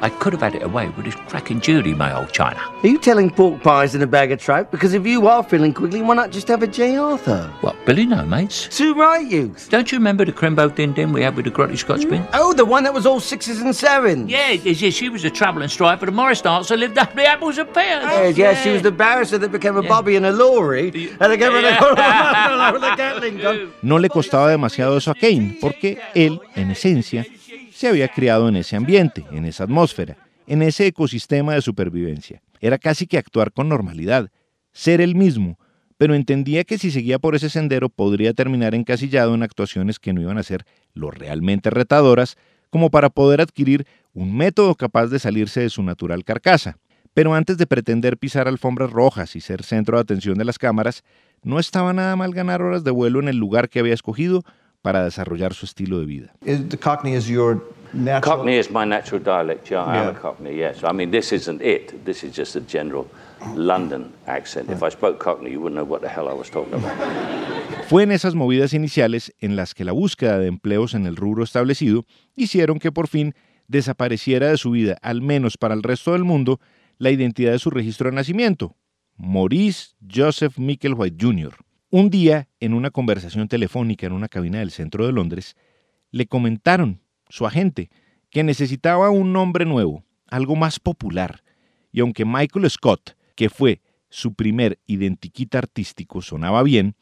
I 0.00 0.08
could 0.08 0.32
have 0.32 0.42
had 0.42 0.54
it 0.54 0.62
away 0.62 0.88
with 0.90 1.06
his 1.06 1.14
cracking 1.14 1.60
Judy, 1.60 1.94
my 1.94 2.16
old 2.16 2.32
China. 2.32 2.58
Are 2.58 2.86
you 2.86 2.98
telling 2.98 3.30
pork 3.30 3.62
pies 3.62 3.94
in 3.94 4.02
a 4.02 4.06
bag 4.06 4.30
of 4.30 4.38
trout? 4.38 4.70
Because 4.70 4.94
if 4.94 5.06
you 5.06 5.26
are 5.26 5.42
feeling 5.42 5.74
quickly, 5.74 6.02
why 6.02 6.14
not 6.14 6.30
just 6.30 6.48
have 6.48 6.62
a 6.62 6.66
J. 6.66 6.96
Arthur? 6.96 7.52
What, 7.60 7.76
Billy 7.84 8.06
no, 8.06 8.24
mates? 8.24 8.68
Too 8.68 8.94
right, 8.94 9.26
you. 9.26 9.54
Don't 9.68 9.90
you 9.90 9.98
remember 9.98 10.24
the 10.24 10.32
Crimbo 10.32 10.74
Din 10.74 10.92
Din 10.92 11.12
we 11.12 11.22
had 11.22 11.34
with 11.34 11.44
the 11.44 11.50
grotty 11.50 11.76
Scotch 11.76 12.02
mm. 12.02 12.10
bin? 12.10 12.28
Oh, 12.32 12.52
the 12.52 12.64
one 12.64 12.84
that 12.84 12.94
was 12.94 13.06
all 13.06 13.20
sixes 13.20 13.60
and 13.60 13.74
sevens. 13.74 14.30
Yeah, 14.30 14.52
yeah, 14.52 14.90
she 14.90 15.08
was 15.08 15.24
a 15.24 15.30
trouble 15.30 15.62
and 15.62 15.70
strife, 15.70 16.00
but 16.00 16.06
the 16.06 16.12
Morris 16.12 16.40
dancer 16.40 16.76
lived 16.76 16.98
up 16.98 17.14
the 17.14 17.24
apples 17.24 17.58
and 17.58 17.72
pears. 17.74 18.04
Oh, 18.04 18.22
yes, 18.24 18.36
yes, 18.36 18.62
she 18.62 18.70
was 18.70 18.82
the 18.82 18.92
barrister 18.92 19.38
that 19.38 19.50
became 19.50 19.76
a 19.76 19.82
bobby 19.82 20.16
in 20.16 20.24
a 20.24 20.32
lorry, 20.32 20.88
and 21.20 21.32
they 21.32 21.36
gave 21.36 21.52
her 21.52 21.62
the, 21.62 22.78
the 22.80 22.94
Gatling 22.96 23.38
gun. 23.38 23.72
No 23.82 23.96
le 23.96 24.08
costaba 24.08 24.50
demasiado 24.50 24.96
eso 24.96 25.10
a 25.10 25.14
Kane, 25.14 25.58
porque 25.60 25.98
él, 26.14 26.40
en 26.54 26.70
esencia, 26.70 27.26
se 27.78 27.86
había 27.86 28.08
criado 28.08 28.48
en 28.48 28.56
ese 28.56 28.74
ambiente, 28.74 29.24
en 29.30 29.44
esa 29.44 29.62
atmósfera, 29.62 30.16
en 30.48 30.62
ese 30.62 30.88
ecosistema 30.88 31.54
de 31.54 31.62
supervivencia. 31.62 32.42
Era 32.60 32.76
casi 32.76 33.06
que 33.06 33.18
actuar 33.18 33.52
con 33.52 33.68
normalidad, 33.68 34.32
ser 34.72 35.00
el 35.00 35.14
mismo, 35.14 35.60
pero 35.96 36.16
entendía 36.16 36.64
que 36.64 36.76
si 36.76 36.90
seguía 36.90 37.20
por 37.20 37.36
ese 37.36 37.48
sendero 37.48 37.88
podría 37.88 38.34
terminar 38.34 38.74
encasillado 38.74 39.32
en 39.32 39.44
actuaciones 39.44 40.00
que 40.00 40.12
no 40.12 40.20
iban 40.20 40.38
a 40.38 40.42
ser 40.42 40.64
lo 40.92 41.12
realmente 41.12 41.70
retadoras 41.70 42.36
como 42.68 42.90
para 42.90 43.10
poder 43.10 43.40
adquirir 43.40 43.86
un 44.12 44.36
método 44.36 44.74
capaz 44.74 45.06
de 45.06 45.20
salirse 45.20 45.60
de 45.60 45.70
su 45.70 45.84
natural 45.84 46.24
carcasa. 46.24 46.78
Pero 47.14 47.32
antes 47.32 47.58
de 47.58 47.68
pretender 47.68 48.18
pisar 48.18 48.48
alfombras 48.48 48.90
rojas 48.90 49.36
y 49.36 49.40
ser 49.40 49.62
centro 49.62 49.98
de 49.98 50.02
atención 50.02 50.36
de 50.36 50.44
las 50.44 50.58
cámaras, 50.58 51.04
no 51.44 51.60
estaba 51.60 51.92
nada 51.92 52.16
mal 52.16 52.32
ganar 52.34 52.60
horas 52.60 52.82
de 52.82 52.90
vuelo 52.90 53.20
en 53.20 53.28
el 53.28 53.36
lugar 53.36 53.68
que 53.68 53.78
había 53.78 53.94
escogido 53.94 54.42
para 54.82 55.04
desarrollar 55.04 55.54
su 55.54 55.66
estilo 55.66 56.00
de 56.00 56.06
vida. 56.06 56.32
the 56.44 56.76
Cockney 56.76 57.14
is 57.14 57.28
your 57.28 57.62
natural... 57.92 58.36
Cockney 58.36 58.58
is 58.58 58.70
my 58.70 58.84
natural 58.84 59.20
dialect, 59.22 59.70
yeah, 59.70 59.84
I 59.84 59.98
am 59.98 60.14
a 60.14 60.18
Cockney, 60.18 60.56
yes. 60.56 60.84
I 60.84 60.92
mean, 60.92 61.10
this 61.10 61.32
isn't 61.32 61.62
it. 61.62 62.04
This 62.04 62.22
is 62.22 62.36
just 62.36 62.56
a 62.56 62.60
general 62.60 63.06
London 63.54 64.12
accent. 64.26 64.70
If 64.70 64.82
I 64.82 64.90
spoke 64.90 65.18
Cockney, 65.18 65.50
you 65.50 65.60
wouldn't 65.60 65.76
know 65.76 65.84
what 65.84 66.02
the 66.02 66.08
hell 66.08 66.28
I 66.28 66.34
was 66.34 66.50
talking 66.50 66.74
about. 66.74 66.96
Fue 67.88 68.02
en 68.02 68.12
esas 68.12 68.34
movidas 68.34 68.74
iniciales 68.74 69.32
en 69.40 69.56
las 69.56 69.74
que 69.74 69.84
la 69.84 69.92
búsqueda 69.92 70.38
de 70.38 70.46
empleos 70.46 70.94
en 70.94 71.06
el 71.06 71.16
rubro 71.16 71.42
establecido 71.42 72.04
hicieron 72.36 72.78
que 72.78 72.92
por 72.92 73.08
fin 73.08 73.34
desapareciera 73.66 74.48
de 74.48 74.58
su 74.58 74.72
vida, 74.72 74.98
al 75.00 75.22
menos 75.22 75.56
para 75.56 75.74
el 75.74 75.82
resto 75.82 76.12
del 76.12 76.24
mundo, 76.24 76.60
la 76.98 77.10
identidad 77.10 77.52
de 77.52 77.58
su 77.58 77.70
registro 77.70 78.10
de 78.10 78.16
nacimiento, 78.16 78.76
Maurice 79.16 79.94
Joseph 80.12 80.58
Micklewhite 80.58 81.16
Jr. 81.18 81.54
Un 81.90 82.10
día, 82.10 82.50
en 82.60 82.74
una 82.74 82.90
conversación 82.90 83.48
telefónica 83.48 84.06
en 84.06 84.12
una 84.12 84.28
cabina 84.28 84.58
del 84.58 84.70
centro 84.70 85.06
de 85.06 85.12
Londres, 85.12 85.56
le 86.10 86.26
comentaron, 86.26 87.00
su 87.30 87.46
agente, 87.46 87.88
que 88.28 88.44
necesitaba 88.44 89.08
un 89.08 89.32
nombre 89.32 89.64
nuevo, 89.64 90.04
algo 90.26 90.54
más 90.54 90.80
popular, 90.80 91.42
y 91.90 92.00
aunque 92.00 92.26
Michael 92.26 92.68
Scott, 92.68 93.16
que 93.34 93.48
fue 93.48 93.80
su 94.10 94.34
primer 94.34 94.78
identiquita 94.86 95.56
artístico, 95.56 96.20
sonaba 96.20 96.62
bien, 96.62 96.94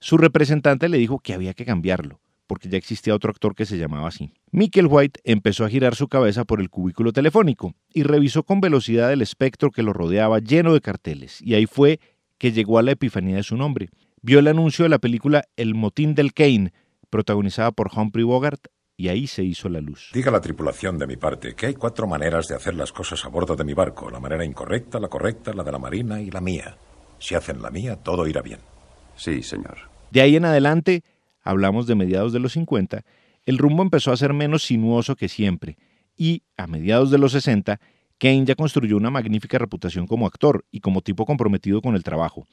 su 0.00 0.16
representante 0.16 0.88
le 0.88 0.96
dijo 0.96 1.18
que 1.18 1.34
había 1.34 1.52
que 1.52 1.66
cambiarlo, 1.66 2.18
porque 2.46 2.70
ya 2.70 2.78
existía 2.78 3.14
otro 3.14 3.30
actor 3.30 3.54
que 3.54 3.66
se 3.66 3.76
llamaba 3.76 4.08
así. 4.08 4.32
Michael 4.50 4.86
White 4.88 5.20
empezó 5.24 5.66
a 5.66 5.68
girar 5.68 5.94
su 5.94 6.08
cabeza 6.08 6.46
por 6.46 6.62
el 6.62 6.70
cubículo 6.70 7.12
telefónico 7.12 7.74
y 7.92 8.02
revisó 8.02 8.44
con 8.44 8.62
velocidad 8.62 9.12
el 9.12 9.20
espectro 9.20 9.70
que 9.70 9.82
lo 9.82 9.92
rodeaba 9.92 10.38
lleno 10.38 10.72
de 10.72 10.80
carteles, 10.80 11.42
y 11.42 11.52
ahí 11.52 11.66
fue 11.66 12.00
que 12.38 12.52
llegó 12.52 12.78
a 12.78 12.82
la 12.82 12.92
epifanía 12.92 13.36
de 13.36 13.42
su 13.42 13.58
nombre. 13.58 13.90
Vio 14.24 14.38
el 14.38 14.46
anuncio 14.46 14.84
de 14.84 14.88
la 14.88 15.00
película 15.00 15.48
El 15.56 15.74
motín 15.74 16.14
del 16.14 16.32
Kane, 16.32 16.72
protagonizada 17.10 17.72
por 17.72 17.90
Humphrey 17.92 18.24
Bogart, 18.24 18.68
y 18.96 19.08
ahí 19.08 19.26
se 19.26 19.42
hizo 19.42 19.68
la 19.68 19.80
luz. 19.80 20.10
Diga 20.14 20.28
a 20.28 20.32
la 20.32 20.40
tripulación 20.40 20.96
de 20.96 21.08
mi 21.08 21.16
parte 21.16 21.56
que 21.56 21.66
hay 21.66 21.74
cuatro 21.74 22.06
maneras 22.06 22.46
de 22.46 22.54
hacer 22.54 22.76
las 22.76 22.92
cosas 22.92 23.24
a 23.24 23.28
bordo 23.28 23.56
de 23.56 23.64
mi 23.64 23.74
barco. 23.74 24.12
La 24.12 24.20
manera 24.20 24.44
incorrecta, 24.44 25.00
la 25.00 25.08
correcta, 25.08 25.52
la 25.52 25.64
de 25.64 25.72
la 25.72 25.80
marina 25.80 26.20
y 26.20 26.30
la 26.30 26.40
mía. 26.40 26.76
Si 27.18 27.34
hacen 27.34 27.60
la 27.60 27.70
mía, 27.70 27.96
todo 27.96 28.28
irá 28.28 28.42
bien. 28.42 28.60
Sí, 29.16 29.42
señor. 29.42 29.90
De 30.12 30.20
ahí 30.20 30.36
en 30.36 30.44
adelante, 30.44 31.02
hablamos 31.42 31.88
de 31.88 31.96
mediados 31.96 32.32
de 32.32 32.38
los 32.38 32.52
50, 32.52 33.02
el 33.44 33.58
rumbo 33.58 33.82
empezó 33.82 34.12
a 34.12 34.16
ser 34.16 34.34
menos 34.34 34.62
sinuoso 34.62 35.16
que 35.16 35.28
siempre, 35.28 35.78
y 36.16 36.44
a 36.56 36.68
mediados 36.68 37.10
de 37.10 37.18
los 37.18 37.32
60, 37.32 37.80
Kane 38.18 38.44
ya 38.44 38.54
construyó 38.54 38.96
una 38.96 39.10
magnífica 39.10 39.58
reputación 39.58 40.06
como 40.06 40.28
actor 40.28 40.64
y 40.70 40.78
como 40.78 41.00
tipo 41.00 41.26
comprometido 41.26 41.82
con 41.82 41.96
el 41.96 42.04
trabajo. 42.04 42.46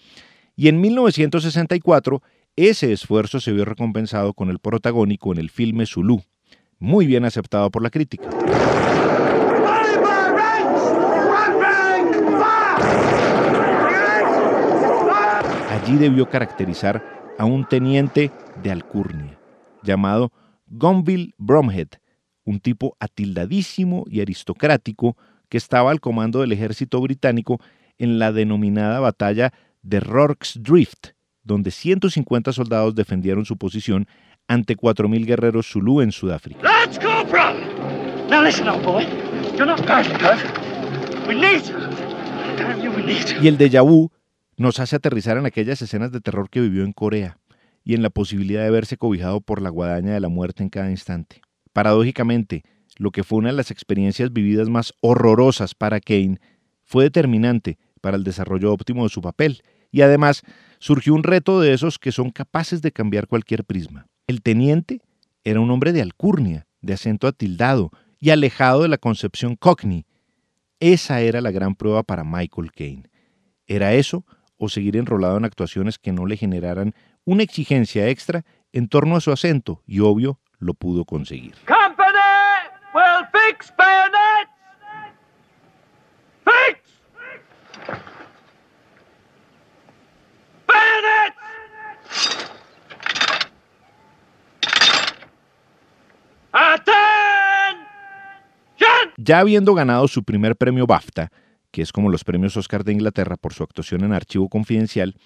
Y 0.59 0.67
en 0.67 0.81
1964, 0.81 2.21
ese 2.57 2.91
esfuerzo 2.91 3.39
se 3.39 3.53
vio 3.53 3.63
recompensado 3.63 4.33
con 4.33 4.49
el 4.49 4.59
protagónico 4.59 5.31
en 5.31 5.37
el 5.37 5.49
filme 5.49 5.85
Zulu, 5.85 6.21
muy 6.79 7.07
bien 7.07 7.23
aceptado 7.23 7.71
por 7.71 7.81
la 7.81 7.89
crítica. 7.89 8.27
Allí 15.69 15.95
debió 15.95 16.29
caracterizar 16.29 17.01
a 17.37 17.45
un 17.45 17.65
teniente 17.65 18.29
de 18.61 18.71
alcurnia, 18.71 19.39
llamado 19.81 20.33
Gonville 20.67 21.35
Bromhead, 21.37 21.87
un 22.43 22.59
tipo 22.59 22.97
atildadísimo 22.99 24.03
y 24.09 24.19
aristocrático 24.19 25.15
que 25.47 25.57
estaba 25.57 25.91
al 25.91 26.01
comando 26.01 26.41
del 26.41 26.51
ejército 26.51 26.99
británico 26.99 27.61
en 27.97 28.19
la 28.19 28.33
denominada 28.33 28.99
batalla 28.99 29.53
de 29.81 29.99
Rorke's 29.99 30.59
Drift, 30.61 31.09
donde 31.43 31.71
150 31.71 32.53
soldados 32.53 32.95
defendieron 32.95 33.45
su 33.45 33.57
posición 33.57 34.07
ante 34.47 34.75
4.000 34.75 35.25
guerreros 35.25 35.71
Zulu 35.71 36.01
en 36.01 36.11
Sudáfrica. 36.11 36.61
Go, 37.01 37.23
bro! 37.25 37.53
Now 38.29 38.43
listen 38.43 38.67
up, 38.67 38.83
boy. 38.83 39.05
You're 39.55 39.65
not 39.65 39.85
going 39.85 40.07
go. 40.19 40.35
We 41.27 41.35
need 41.35 41.63
you. 41.63 41.77
Damn 42.57 42.81
you, 42.81 42.91
we 42.91 43.03
need 43.03 43.25
you. 43.25 43.41
Y 43.41 43.47
el 43.47 43.57
déjà 43.57 43.81
vu 43.81 44.11
nos 44.57 44.79
hace 44.79 44.95
aterrizar 44.95 45.37
en 45.37 45.45
aquellas 45.45 45.81
escenas 45.81 46.11
de 46.11 46.19
terror 46.19 46.49
que 46.49 46.61
vivió 46.61 46.83
en 46.83 46.93
Corea 46.93 47.37
y 47.83 47.93
en 47.93 48.01
la 48.01 48.09
posibilidad 48.09 48.63
de 48.63 48.71
verse 48.71 48.97
cobijado 48.97 49.41
por 49.41 49.61
la 49.61 49.69
guadaña 49.69 50.13
de 50.13 50.19
la 50.19 50.29
muerte 50.29 50.63
en 50.63 50.69
cada 50.69 50.91
instante. 50.91 51.41
Paradójicamente, 51.73 52.63
lo 52.97 53.11
que 53.11 53.23
fue 53.23 53.39
una 53.39 53.49
de 53.49 53.55
las 53.55 53.71
experiencias 53.71 54.33
vividas 54.33 54.69
más 54.69 54.93
horrorosas 55.01 55.75
para 55.75 55.99
Kane 55.99 56.39
fue 56.83 57.05
determinante 57.05 57.77
para 57.99 58.17
el 58.17 58.23
desarrollo 58.23 58.73
óptimo 58.73 59.03
de 59.03 59.09
su 59.09 59.21
papel 59.21 59.61
y 59.91 60.01
además 60.01 60.43
surgió 60.79 61.13
un 61.13 61.23
reto 61.23 61.59
de 61.59 61.73
esos 61.73 61.99
que 61.99 62.11
son 62.11 62.31
capaces 62.31 62.81
de 62.81 62.91
cambiar 62.91 63.27
cualquier 63.27 63.63
prisma. 63.63 64.07
El 64.27 64.41
teniente 64.41 65.01
era 65.43 65.59
un 65.59 65.71
hombre 65.71 65.93
de 65.93 66.01
alcurnia, 66.01 66.67
de 66.81 66.93
acento 66.93 67.27
atildado 67.27 67.91
y 68.19 68.29
alejado 68.29 68.83
de 68.83 68.87
la 68.87 68.97
concepción 68.97 69.55
cockney. 69.55 70.05
Esa 70.79 71.21
era 71.21 71.41
la 71.41 71.51
gran 71.51 71.75
prueba 71.75 72.03
para 72.03 72.23
Michael 72.23 72.71
Caine. 72.71 73.09
¿Era 73.67 73.93
eso 73.93 74.25
o 74.57 74.69
seguir 74.69 74.97
enrolado 74.97 75.37
en 75.37 75.45
actuaciones 75.45 75.97
que 75.97 76.11
no 76.11 76.25
le 76.25 76.37
generaran 76.37 76.93
una 77.25 77.43
exigencia 77.43 78.07
extra 78.07 78.45
en 78.71 78.87
torno 78.87 79.15
a 79.15 79.21
su 79.21 79.31
acento? 79.31 79.83
Y 79.85 79.99
obvio, 79.99 80.39
lo 80.59 80.73
pudo 80.73 81.05
conseguir. 81.05 81.55
Company! 81.65 82.09
Fix! 83.31 83.71
Ya 99.21 99.39
habiendo 99.39 99.73
ganado 99.73 100.07
su 100.07 100.23
primer 100.23 100.55
premio 100.55 100.87
BAFTA, 100.87 101.29
que 101.71 101.81
es 101.81 101.91
como 101.91 102.09
los 102.09 102.23
premios 102.23 102.55
Oscar 102.55 102.85
de 102.85 102.93
Inglaterra 102.93 103.35
por 103.35 103.53
su 103.53 103.63
actuación 103.63 104.05
en 104.05 104.13
Archivo 104.13 104.47
Confidencial, 104.47 105.17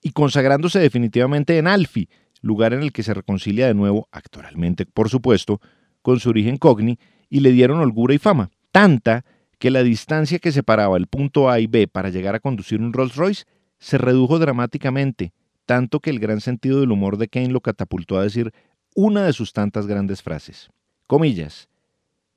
y 0.00 0.12
consagrándose 0.12 0.78
definitivamente 0.78 1.58
en 1.58 1.66
Alfie, 1.66 2.08
lugar 2.40 2.72
en 2.72 2.80
el 2.80 2.92
que 2.92 3.02
se 3.02 3.12
reconcilia 3.12 3.66
de 3.66 3.74
nuevo, 3.74 4.08
actoralmente 4.10 4.86
por 4.86 5.10
supuesto, 5.10 5.60
con 6.00 6.18
su 6.18 6.30
origen 6.30 6.56
cogni, 6.56 6.98
y 7.28 7.40
le 7.40 7.52
dieron 7.52 7.80
holgura 7.80 8.14
y 8.14 8.18
fama, 8.18 8.48
tanta 8.70 9.26
que 9.58 9.70
la 9.70 9.82
distancia 9.82 10.38
que 10.38 10.50
separaba 10.50 10.96
el 10.96 11.06
punto 11.06 11.50
A 11.50 11.60
y 11.60 11.66
B 11.66 11.88
para 11.88 12.08
llegar 12.08 12.34
a 12.34 12.40
conducir 12.40 12.80
un 12.80 12.94
Rolls 12.94 13.16
Royce 13.16 13.44
se 13.78 13.98
redujo 13.98 14.38
dramáticamente, 14.38 15.34
tanto 15.66 16.00
que 16.00 16.08
el 16.08 16.20
gran 16.20 16.40
sentido 16.40 16.80
del 16.80 16.90
humor 16.90 17.18
de 17.18 17.28
Kane 17.28 17.52
lo 17.52 17.60
catapultó 17.60 18.16
a 18.16 18.22
decir 18.22 18.50
una 18.94 19.26
de 19.26 19.34
sus 19.34 19.52
tantas 19.52 19.86
grandes 19.86 20.22
frases. 20.22 20.70
Comillas, 21.06 21.68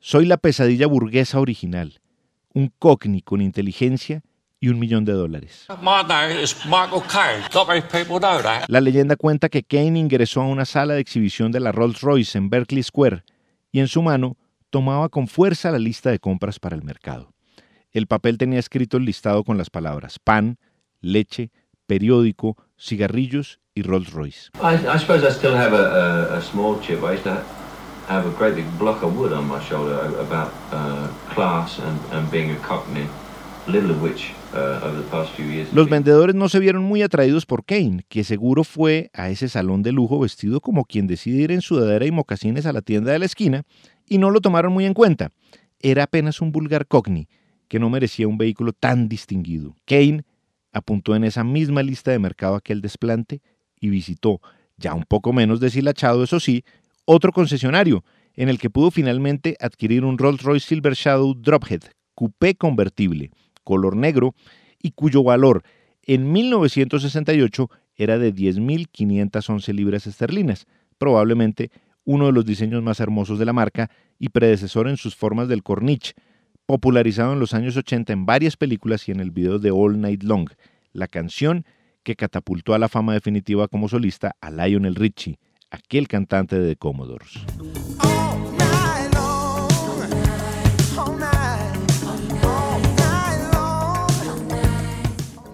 soy 0.06 0.28
la 0.28 0.38
pesadilla 0.38 0.86
burguesa 0.86 1.40
original, 1.40 2.00
un 2.54 2.72
cockney 2.78 3.24
con 3.24 3.42
inteligencia 3.42 4.22
y 4.60 4.70
un 4.70 4.78
millón 4.78 5.04
de 5.04 5.14
dólares. 5.14 5.66
My 5.82 6.08
name 6.08 6.44
is 6.44 6.56
Michael 6.64 7.02
Caine. 7.12 7.44
Not 7.56 7.68
many 7.68 7.82
people 7.82 8.20
know 8.20 8.40
that. 8.44 8.66
La 8.68 8.82
leyenda 8.82 9.16
cuenta 9.16 9.50
que 9.50 9.64
Kane 9.64 9.98
ingresó 9.98 10.42
a 10.42 10.46
una 10.46 10.66
sala 10.66 10.94
de 10.94 11.00
exhibición 11.00 11.52
de 11.52 11.60
la 11.60 11.72
Rolls 11.72 12.02
Royce 12.02 12.38
en 12.38 12.52
Berkeley 12.52 12.84
Square 12.84 13.24
y 13.72 13.80
en 13.80 13.88
su 13.88 14.04
mano 14.04 14.38
tomaba 14.70 15.10
con 15.10 15.28
fuerza 15.28 15.72
la 15.72 15.80
lista 15.80 16.12
de 16.12 16.20
compras 16.20 16.60
para 16.60 16.76
el 16.76 16.84
mercado. 16.84 17.34
El 17.90 18.06
papel 18.06 18.38
tenía 18.38 18.60
escrito 18.60 18.98
el 18.98 19.06
listado 19.06 19.44
con 19.44 19.58
las 19.58 19.72
palabras 19.72 20.20
pan, 20.20 20.60
leche, 21.02 21.50
periódico, 21.88 22.58
cigarrillos 22.78 23.60
y 23.74 23.82
Rolls 23.82 24.12
Royce. 24.12 24.52
I, 24.62 24.76
I 24.88 25.00
suppose 25.00 25.24
I 28.08 28.14
have 28.14 28.28
a, 28.28 28.32
great 28.38 28.56
big 28.56 28.66
block 28.78 29.02
of 29.04 29.18
wood 29.18 29.34
on 29.34 29.48
my 29.48 29.60
shoulder 29.62 30.00
about 30.20 30.52
uh, 30.72 31.08
class 31.34 31.80
and, 31.80 32.00
and 32.12 32.30
being 32.30 32.52
a 32.52 32.58
cockney, 32.58 33.08
little 33.68 33.92
of 33.92 34.02
which 34.02 34.32
uh, 34.54 34.80
over 34.84 34.98
the 34.98 35.10
past 35.10 35.32
few 35.32 35.46
years. 35.46 35.74
Los 35.74 35.90
vendedores 35.90 36.36
no 36.36 36.48
se 36.48 36.60
vieron 36.60 36.84
muy 36.84 37.02
atraídos 37.02 37.48
por 37.48 37.66
Kane, 37.66 38.06
que 38.08 38.24
seguro 38.24 38.64
fue 38.64 39.10
a 39.14 39.30
ese 39.30 39.50
salón 39.50 39.82
de 39.82 39.92
lujo 39.92 40.20
vestido 40.20 40.62
como 40.62 40.86
quien 40.86 41.08
decide 41.08 41.42
ir 41.42 41.52
en 41.52 41.62
sudadera 41.62 42.06
y 42.06 42.12
mocasines 42.12 42.68
a 42.68 42.74
la 42.74 42.82
tienda 42.82 43.12
de 43.12 43.20
la 43.20 43.26
esquina, 43.26 43.64
y 44.08 44.20
no 44.20 44.30
lo 44.30 44.40
tomaron 44.40 44.72
muy 44.72 44.86
en 44.86 44.94
cuenta. 44.94 45.32
Era 45.80 46.04
apenas 46.04 46.42
un 46.42 46.52
vulgar 46.52 46.86
cockney 46.86 47.28
que 47.68 47.80
no 47.80 47.90
merecía 47.90 48.28
un 48.28 48.38
vehículo 48.38 48.72
tan 48.74 49.10
distinguido. 49.10 49.76
Kane 49.86 50.24
apuntó 50.72 51.16
en 51.16 51.24
esa 51.24 51.44
misma 51.44 51.82
lista 51.82 52.12
de 52.12 52.20
mercado 52.20 52.56
aquel 52.56 52.82
desplante 52.82 53.42
y 53.80 53.90
visitó, 53.90 54.42
ya 54.78 54.94
un 54.94 55.06
poco 55.06 55.34
menos 55.34 55.60
deshilachado, 55.60 56.24
eso 56.24 56.40
sí, 56.40 56.64
otro 57.06 57.32
concesionario, 57.32 58.04
en 58.34 58.50
el 58.50 58.60
que 58.60 58.70
pudo 58.70 58.92
finalmente 58.92 59.56
adquirir 59.60 60.04
un 60.04 60.18
Rolls-Royce 60.18 60.68
Silver 60.68 60.94
Shadow 60.94 61.34
Drophead, 61.34 61.82
coupé 62.14 62.56
convertible, 62.56 63.32
color 63.64 63.96
negro, 63.96 64.36
y 64.82 64.92
cuyo 64.92 65.24
valor 65.24 65.64
en 66.04 66.32
1968 66.32 67.70
era 67.96 68.20
de 68.20 68.34
10.511 68.34 69.74
libras 69.74 70.06
esterlinas, 70.06 70.68
probablemente 70.98 71.72
uno 72.04 72.28
de 72.28 72.34
los 72.34 72.46
diseños 72.46 72.84
más 72.84 73.00
hermosos 73.00 73.40
de 73.40 73.46
la 73.46 73.54
marca 73.54 73.90
y 74.20 74.30
predecesor 74.30 74.88
en 74.88 74.98
sus 74.98 75.16
formas 75.16 75.48
del 75.48 75.64
Corniche, 75.64 76.14
popularizado 76.66 77.34
en 77.34 77.40
los 77.40 77.54
años 77.54 77.78
80 77.78 78.14
en 78.14 78.26
varias 78.26 78.58
películas 78.58 79.08
y 79.08 79.12
en 79.12 79.20
el 79.20 79.32
video 79.32 79.60
de 79.60 79.72
All 79.72 80.00
Night 80.00 80.24
Long, 80.24 80.50
la 80.94 81.08
canción 81.08 81.66
que 82.04 82.16
catapultó 82.16 82.74
a 82.74 82.80
la 82.80 82.90
fama 82.90 83.14
definitiva 83.14 83.68
como 83.68 83.90
solista 83.90 84.36
a 84.40 84.52
Lionel 84.52 84.96
Richie, 84.96 85.40
aquel 85.72 86.08
cantante 86.08 86.60
de 86.60 86.70
The 86.70 86.76
Commodores. 86.76 87.46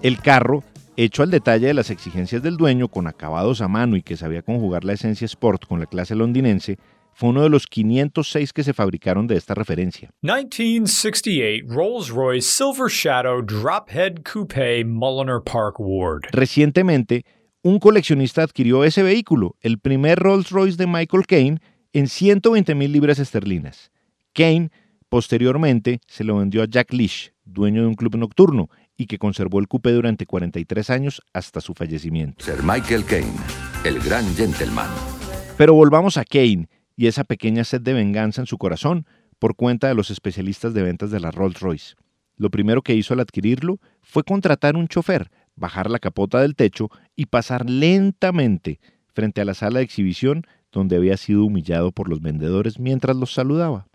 El 0.02 0.20
carro, 0.20 0.64
hecho 0.98 1.22
al 1.22 1.30
detalle 1.30 1.68
de 1.68 1.74
las 1.76 1.92
exigencias 1.92 2.42
del 2.42 2.58
dueño, 2.58 2.88
con 2.88 3.06
acabados 3.06 3.62
a 3.62 3.68
mano 3.68 3.96
y 3.96 4.02
que 4.02 4.18
sabía 4.18 4.42
conjugar 4.42 4.84
la 4.84 4.94
esencia 4.94 5.26
sport 5.26 5.66
con 5.68 5.80
la 5.80 5.86
clase 5.86 6.16
londinense, 6.16 6.78
fue 7.14 7.30
uno 7.30 7.44
de 7.44 7.50
los 7.50 7.68
506 7.68 8.52
que 8.52 8.64
se 8.64 8.74
fabricaron 8.74 9.28
de 9.28 9.36
esta 9.36 9.54
referencia. 9.54 10.10
1968 10.22 11.66
Rolls-Royce 11.68 12.48
Silver 12.48 12.90
Shadow 12.90 13.44
Drophead 13.44 14.24
Coupe 14.24 14.84
Mulliner 14.86 15.42
Park 15.44 15.76
Ward. 15.80 16.24
Recientemente, 16.32 17.26
un 17.64 17.80
coleccionista 17.80 18.44
adquirió 18.44 18.84
ese 18.84 19.04
vehículo, 19.04 19.56
el 19.62 19.80
primer 19.80 20.20
Rolls-Royce 20.20 20.78
de 20.78 20.88
Michael 20.88 21.28
Caine, 21.28 21.60
en 21.94 22.08
120 22.08 22.74
mil 22.76 22.92
libras 22.92 23.20
esterlinas. 23.20 23.92
Caine 24.34 24.72
posteriormente 25.10 26.00
se 26.08 26.24
lo 26.24 26.38
vendió 26.38 26.64
a 26.64 26.66
Jack 26.66 26.94
Leach, 26.94 27.34
dueño 27.44 27.82
de 27.82 27.88
un 27.88 27.96
club 27.96 28.16
nocturno, 28.16 28.70
y 28.98 29.08
que 29.08 29.18
conservó 29.18 29.60
el 29.60 29.68
coupé 29.68 29.92
durante 29.92 30.26
43 30.26 30.90
años 30.90 31.22
hasta 31.34 31.62
su 31.62 31.74
fallecimiento. 31.74 32.44
Sir 32.44 32.64
Michael 32.64 33.04
Caine, 33.06 33.34
el 33.84 34.00
gran 34.00 34.26
gentleman. 34.36 34.90
Pero 35.58 35.74
volvamos 35.74 36.18
a 36.18 36.24
Caine 36.24 36.70
y 36.96 37.08
esa 37.08 37.24
pequeña 37.24 37.64
sed 37.64 37.82
de 37.82 37.94
venganza 37.94 38.42
en 38.42 38.48
su 38.48 38.58
corazón 38.58 39.06
por 39.38 39.56
cuenta 39.56 39.88
de 39.88 39.96
los 39.96 40.12
especialistas 40.12 40.74
de 40.74 40.84
ventas 40.84 41.12
de 41.12 41.20
la 41.20 41.32
Rolls-Royce. 41.32 41.96
Lo 42.38 42.50
primero 42.50 42.82
que 42.82 42.96
hizo 42.96 43.14
al 43.14 43.20
adquirirlo 43.20 43.80
fue 44.02 44.24
contratar 44.24 44.76
un 44.76 44.88
chofer, 44.88 45.30
bajar 45.56 45.90
la 45.90 46.00
capota 46.00 46.42
del 46.42 46.56
techo 46.56 46.90
y 47.16 47.28
pasar 47.28 47.70
lentamente 47.70 48.80
frente 49.14 49.42
a 49.42 49.46
la 49.46 49.54
sala 49.54 49.80
de 49.80 49.86
exhibición 49.86 50.46
donde 50.72 50.96
había 50.96 51.18
sido 51.18 51.46
humillado 51.46 51.92
por 51.92 52.10
los 52.10 52.22
vendedores 52.22 52.80
mientras 52.80 53.16
los 53.16 53.34
saludaba. 53.34 53.88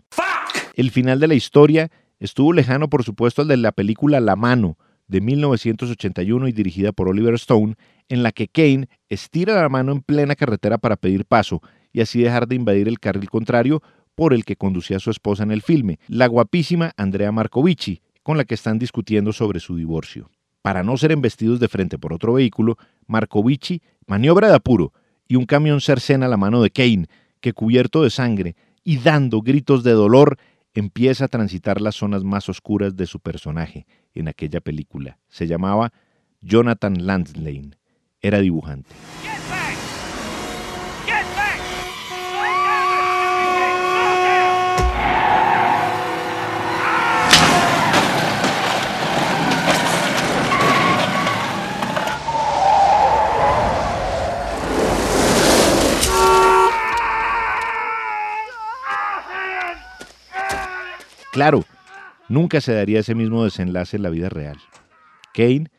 El 0.75 0.91
final 0.91 1.19
de 1.19 1.27
la 1.27 1.33
historia 1.33 1.89
estuvo 2.19 2.53
lejano, 2.53 2.89
por 2.89 3.03
supuesto, 3.03 3.41
al 3.41 3.47
de 3.47 3.57
la 3.57 3.71
película 3.71 4.19
La 4.19 4.35
Mano, 4.35 4.77
de 5.07 5.21
1981 5.21 6.47
y 6.47 6.51
dirigida 6.51 6.91
por 6.91 7.07
Oliver 7.07 7.33
Stone, 7.35 7.75
en 8.09 8.23
la 8.23 8.31
que 8.31 8.47
Kane 8.47 8.87
estira 9.09 9.59
la 9.59 9.69
mano 9.69 9.91
en 9.91 10.01
plena 10.01 10.35
carretera 10.35 10.77
para 10.77 10.97
pedir 10.97 11.25
paso 11.25 11.61
y 11.93 12.01
así 12.01 12.21
dejar 12.21 12.47
de 12.47 12.55
invadir 12.55 12.87
el 12.87 12.99
carril 12.99 13.29
contrario 13.29 13.81
por 14.15 14.33
el 14.33 14.45
que 14.45 14.55
conducía 14.55 14.97
a 14.97 14.99
su 14.99 15.11
esposa 15.11 15.43
en 15.43 15.51
el 15.51 15.61
filme, 15.61 15.99
la 16.07 16.27
guapísima 16.27 16.91
Andrea 16.97 17.31
Marcovici, 17.31 18.01
con 18.23 18.37
la 18.37 18.45
que 18.45 18.55
están 18.55 18.79
discutiendo 18.79 19.31
sobre 19.31 19.59
su 19.59 19.75
divorcio. 19.75 20.29
Para 20.67 20.83
no 20.83 20.97
ser 20.97 21.13
embestidos 21.13 21.61
de 21.61 21.69
frente 21.69 21.97
por 21.97 22.11
otro 22.11 22.33
vehículo, 22.33 22.77
Marcovici 23.05 23.81
maniobra 24.05 24.49
de 24.49 24.55
apuro 24.55 24.91
y 25.25 25.37
un 25.37 25.45
camión 25.45 25.79
cercena 25.79 26.27
la 26.27 26.35
mano 26.35 26.61
de 26.61 26.71
Kane, 26.71 27.07
que 27.39 27.53
cubierto 27.53 28.03
de 28.03 28.09
sangre 28.09 28.57
y 28.83 28.97
dando 28.97 29.41
gritos 29.41 29.81
de 29.85 29.93
dolor, 29.93 30.37
empieza 30.73 31.23
a 31.23 31.27
transitar 31.29 31.79
las 31.79 31.95
zonas 31.95 32.25
más 32.25 32.49
oscuras 32.49 32.97
de 32.97 33.05
su 33.05 33.21
personaje 33.21 33.87
en 34.13 34.27
aquella 34.27 34.59
película. 34.59 35.19
Se 35.29 35.47
llamaba 35.47 35.93
Jonathan 36.41 36.95
Landslane. 37.07 37.71
Era 38.19 38.41
dibujante. 38.41 38.89
Claro, 61.37 61.65
nunca 62.29 62.61
se 62.61 62.73
daría 62.73 63.01
ese 63.01 63.13
mismo 63.13 63.43
desenlace 63.43 63.95
en 63.95 64.01
la 64.01 64.09
vida 64.09 64.27
real. 64.27 64.57
Kane 65.35 65.69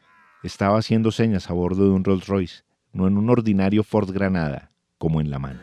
estaba 0.44 0.78
haciendo 0.78 1.10
señas 1.10 1.50
a 1.50 1.52
bordo 1.52 1.82
de 1.82 1.90
un 1.90 2.04
Rolls 2.04 2.28
Royce, 2.28 2.62
no 2.92 3.08
en 3.08 3.18
un 3.18 3.28
ordinario 3.28 3.82
Ford 3.82 4.08
Granada, 4.12 4.70
como 4.98 5.20
en 5.20 5.32
la 5.32 5.40
mano. 5.40 5.58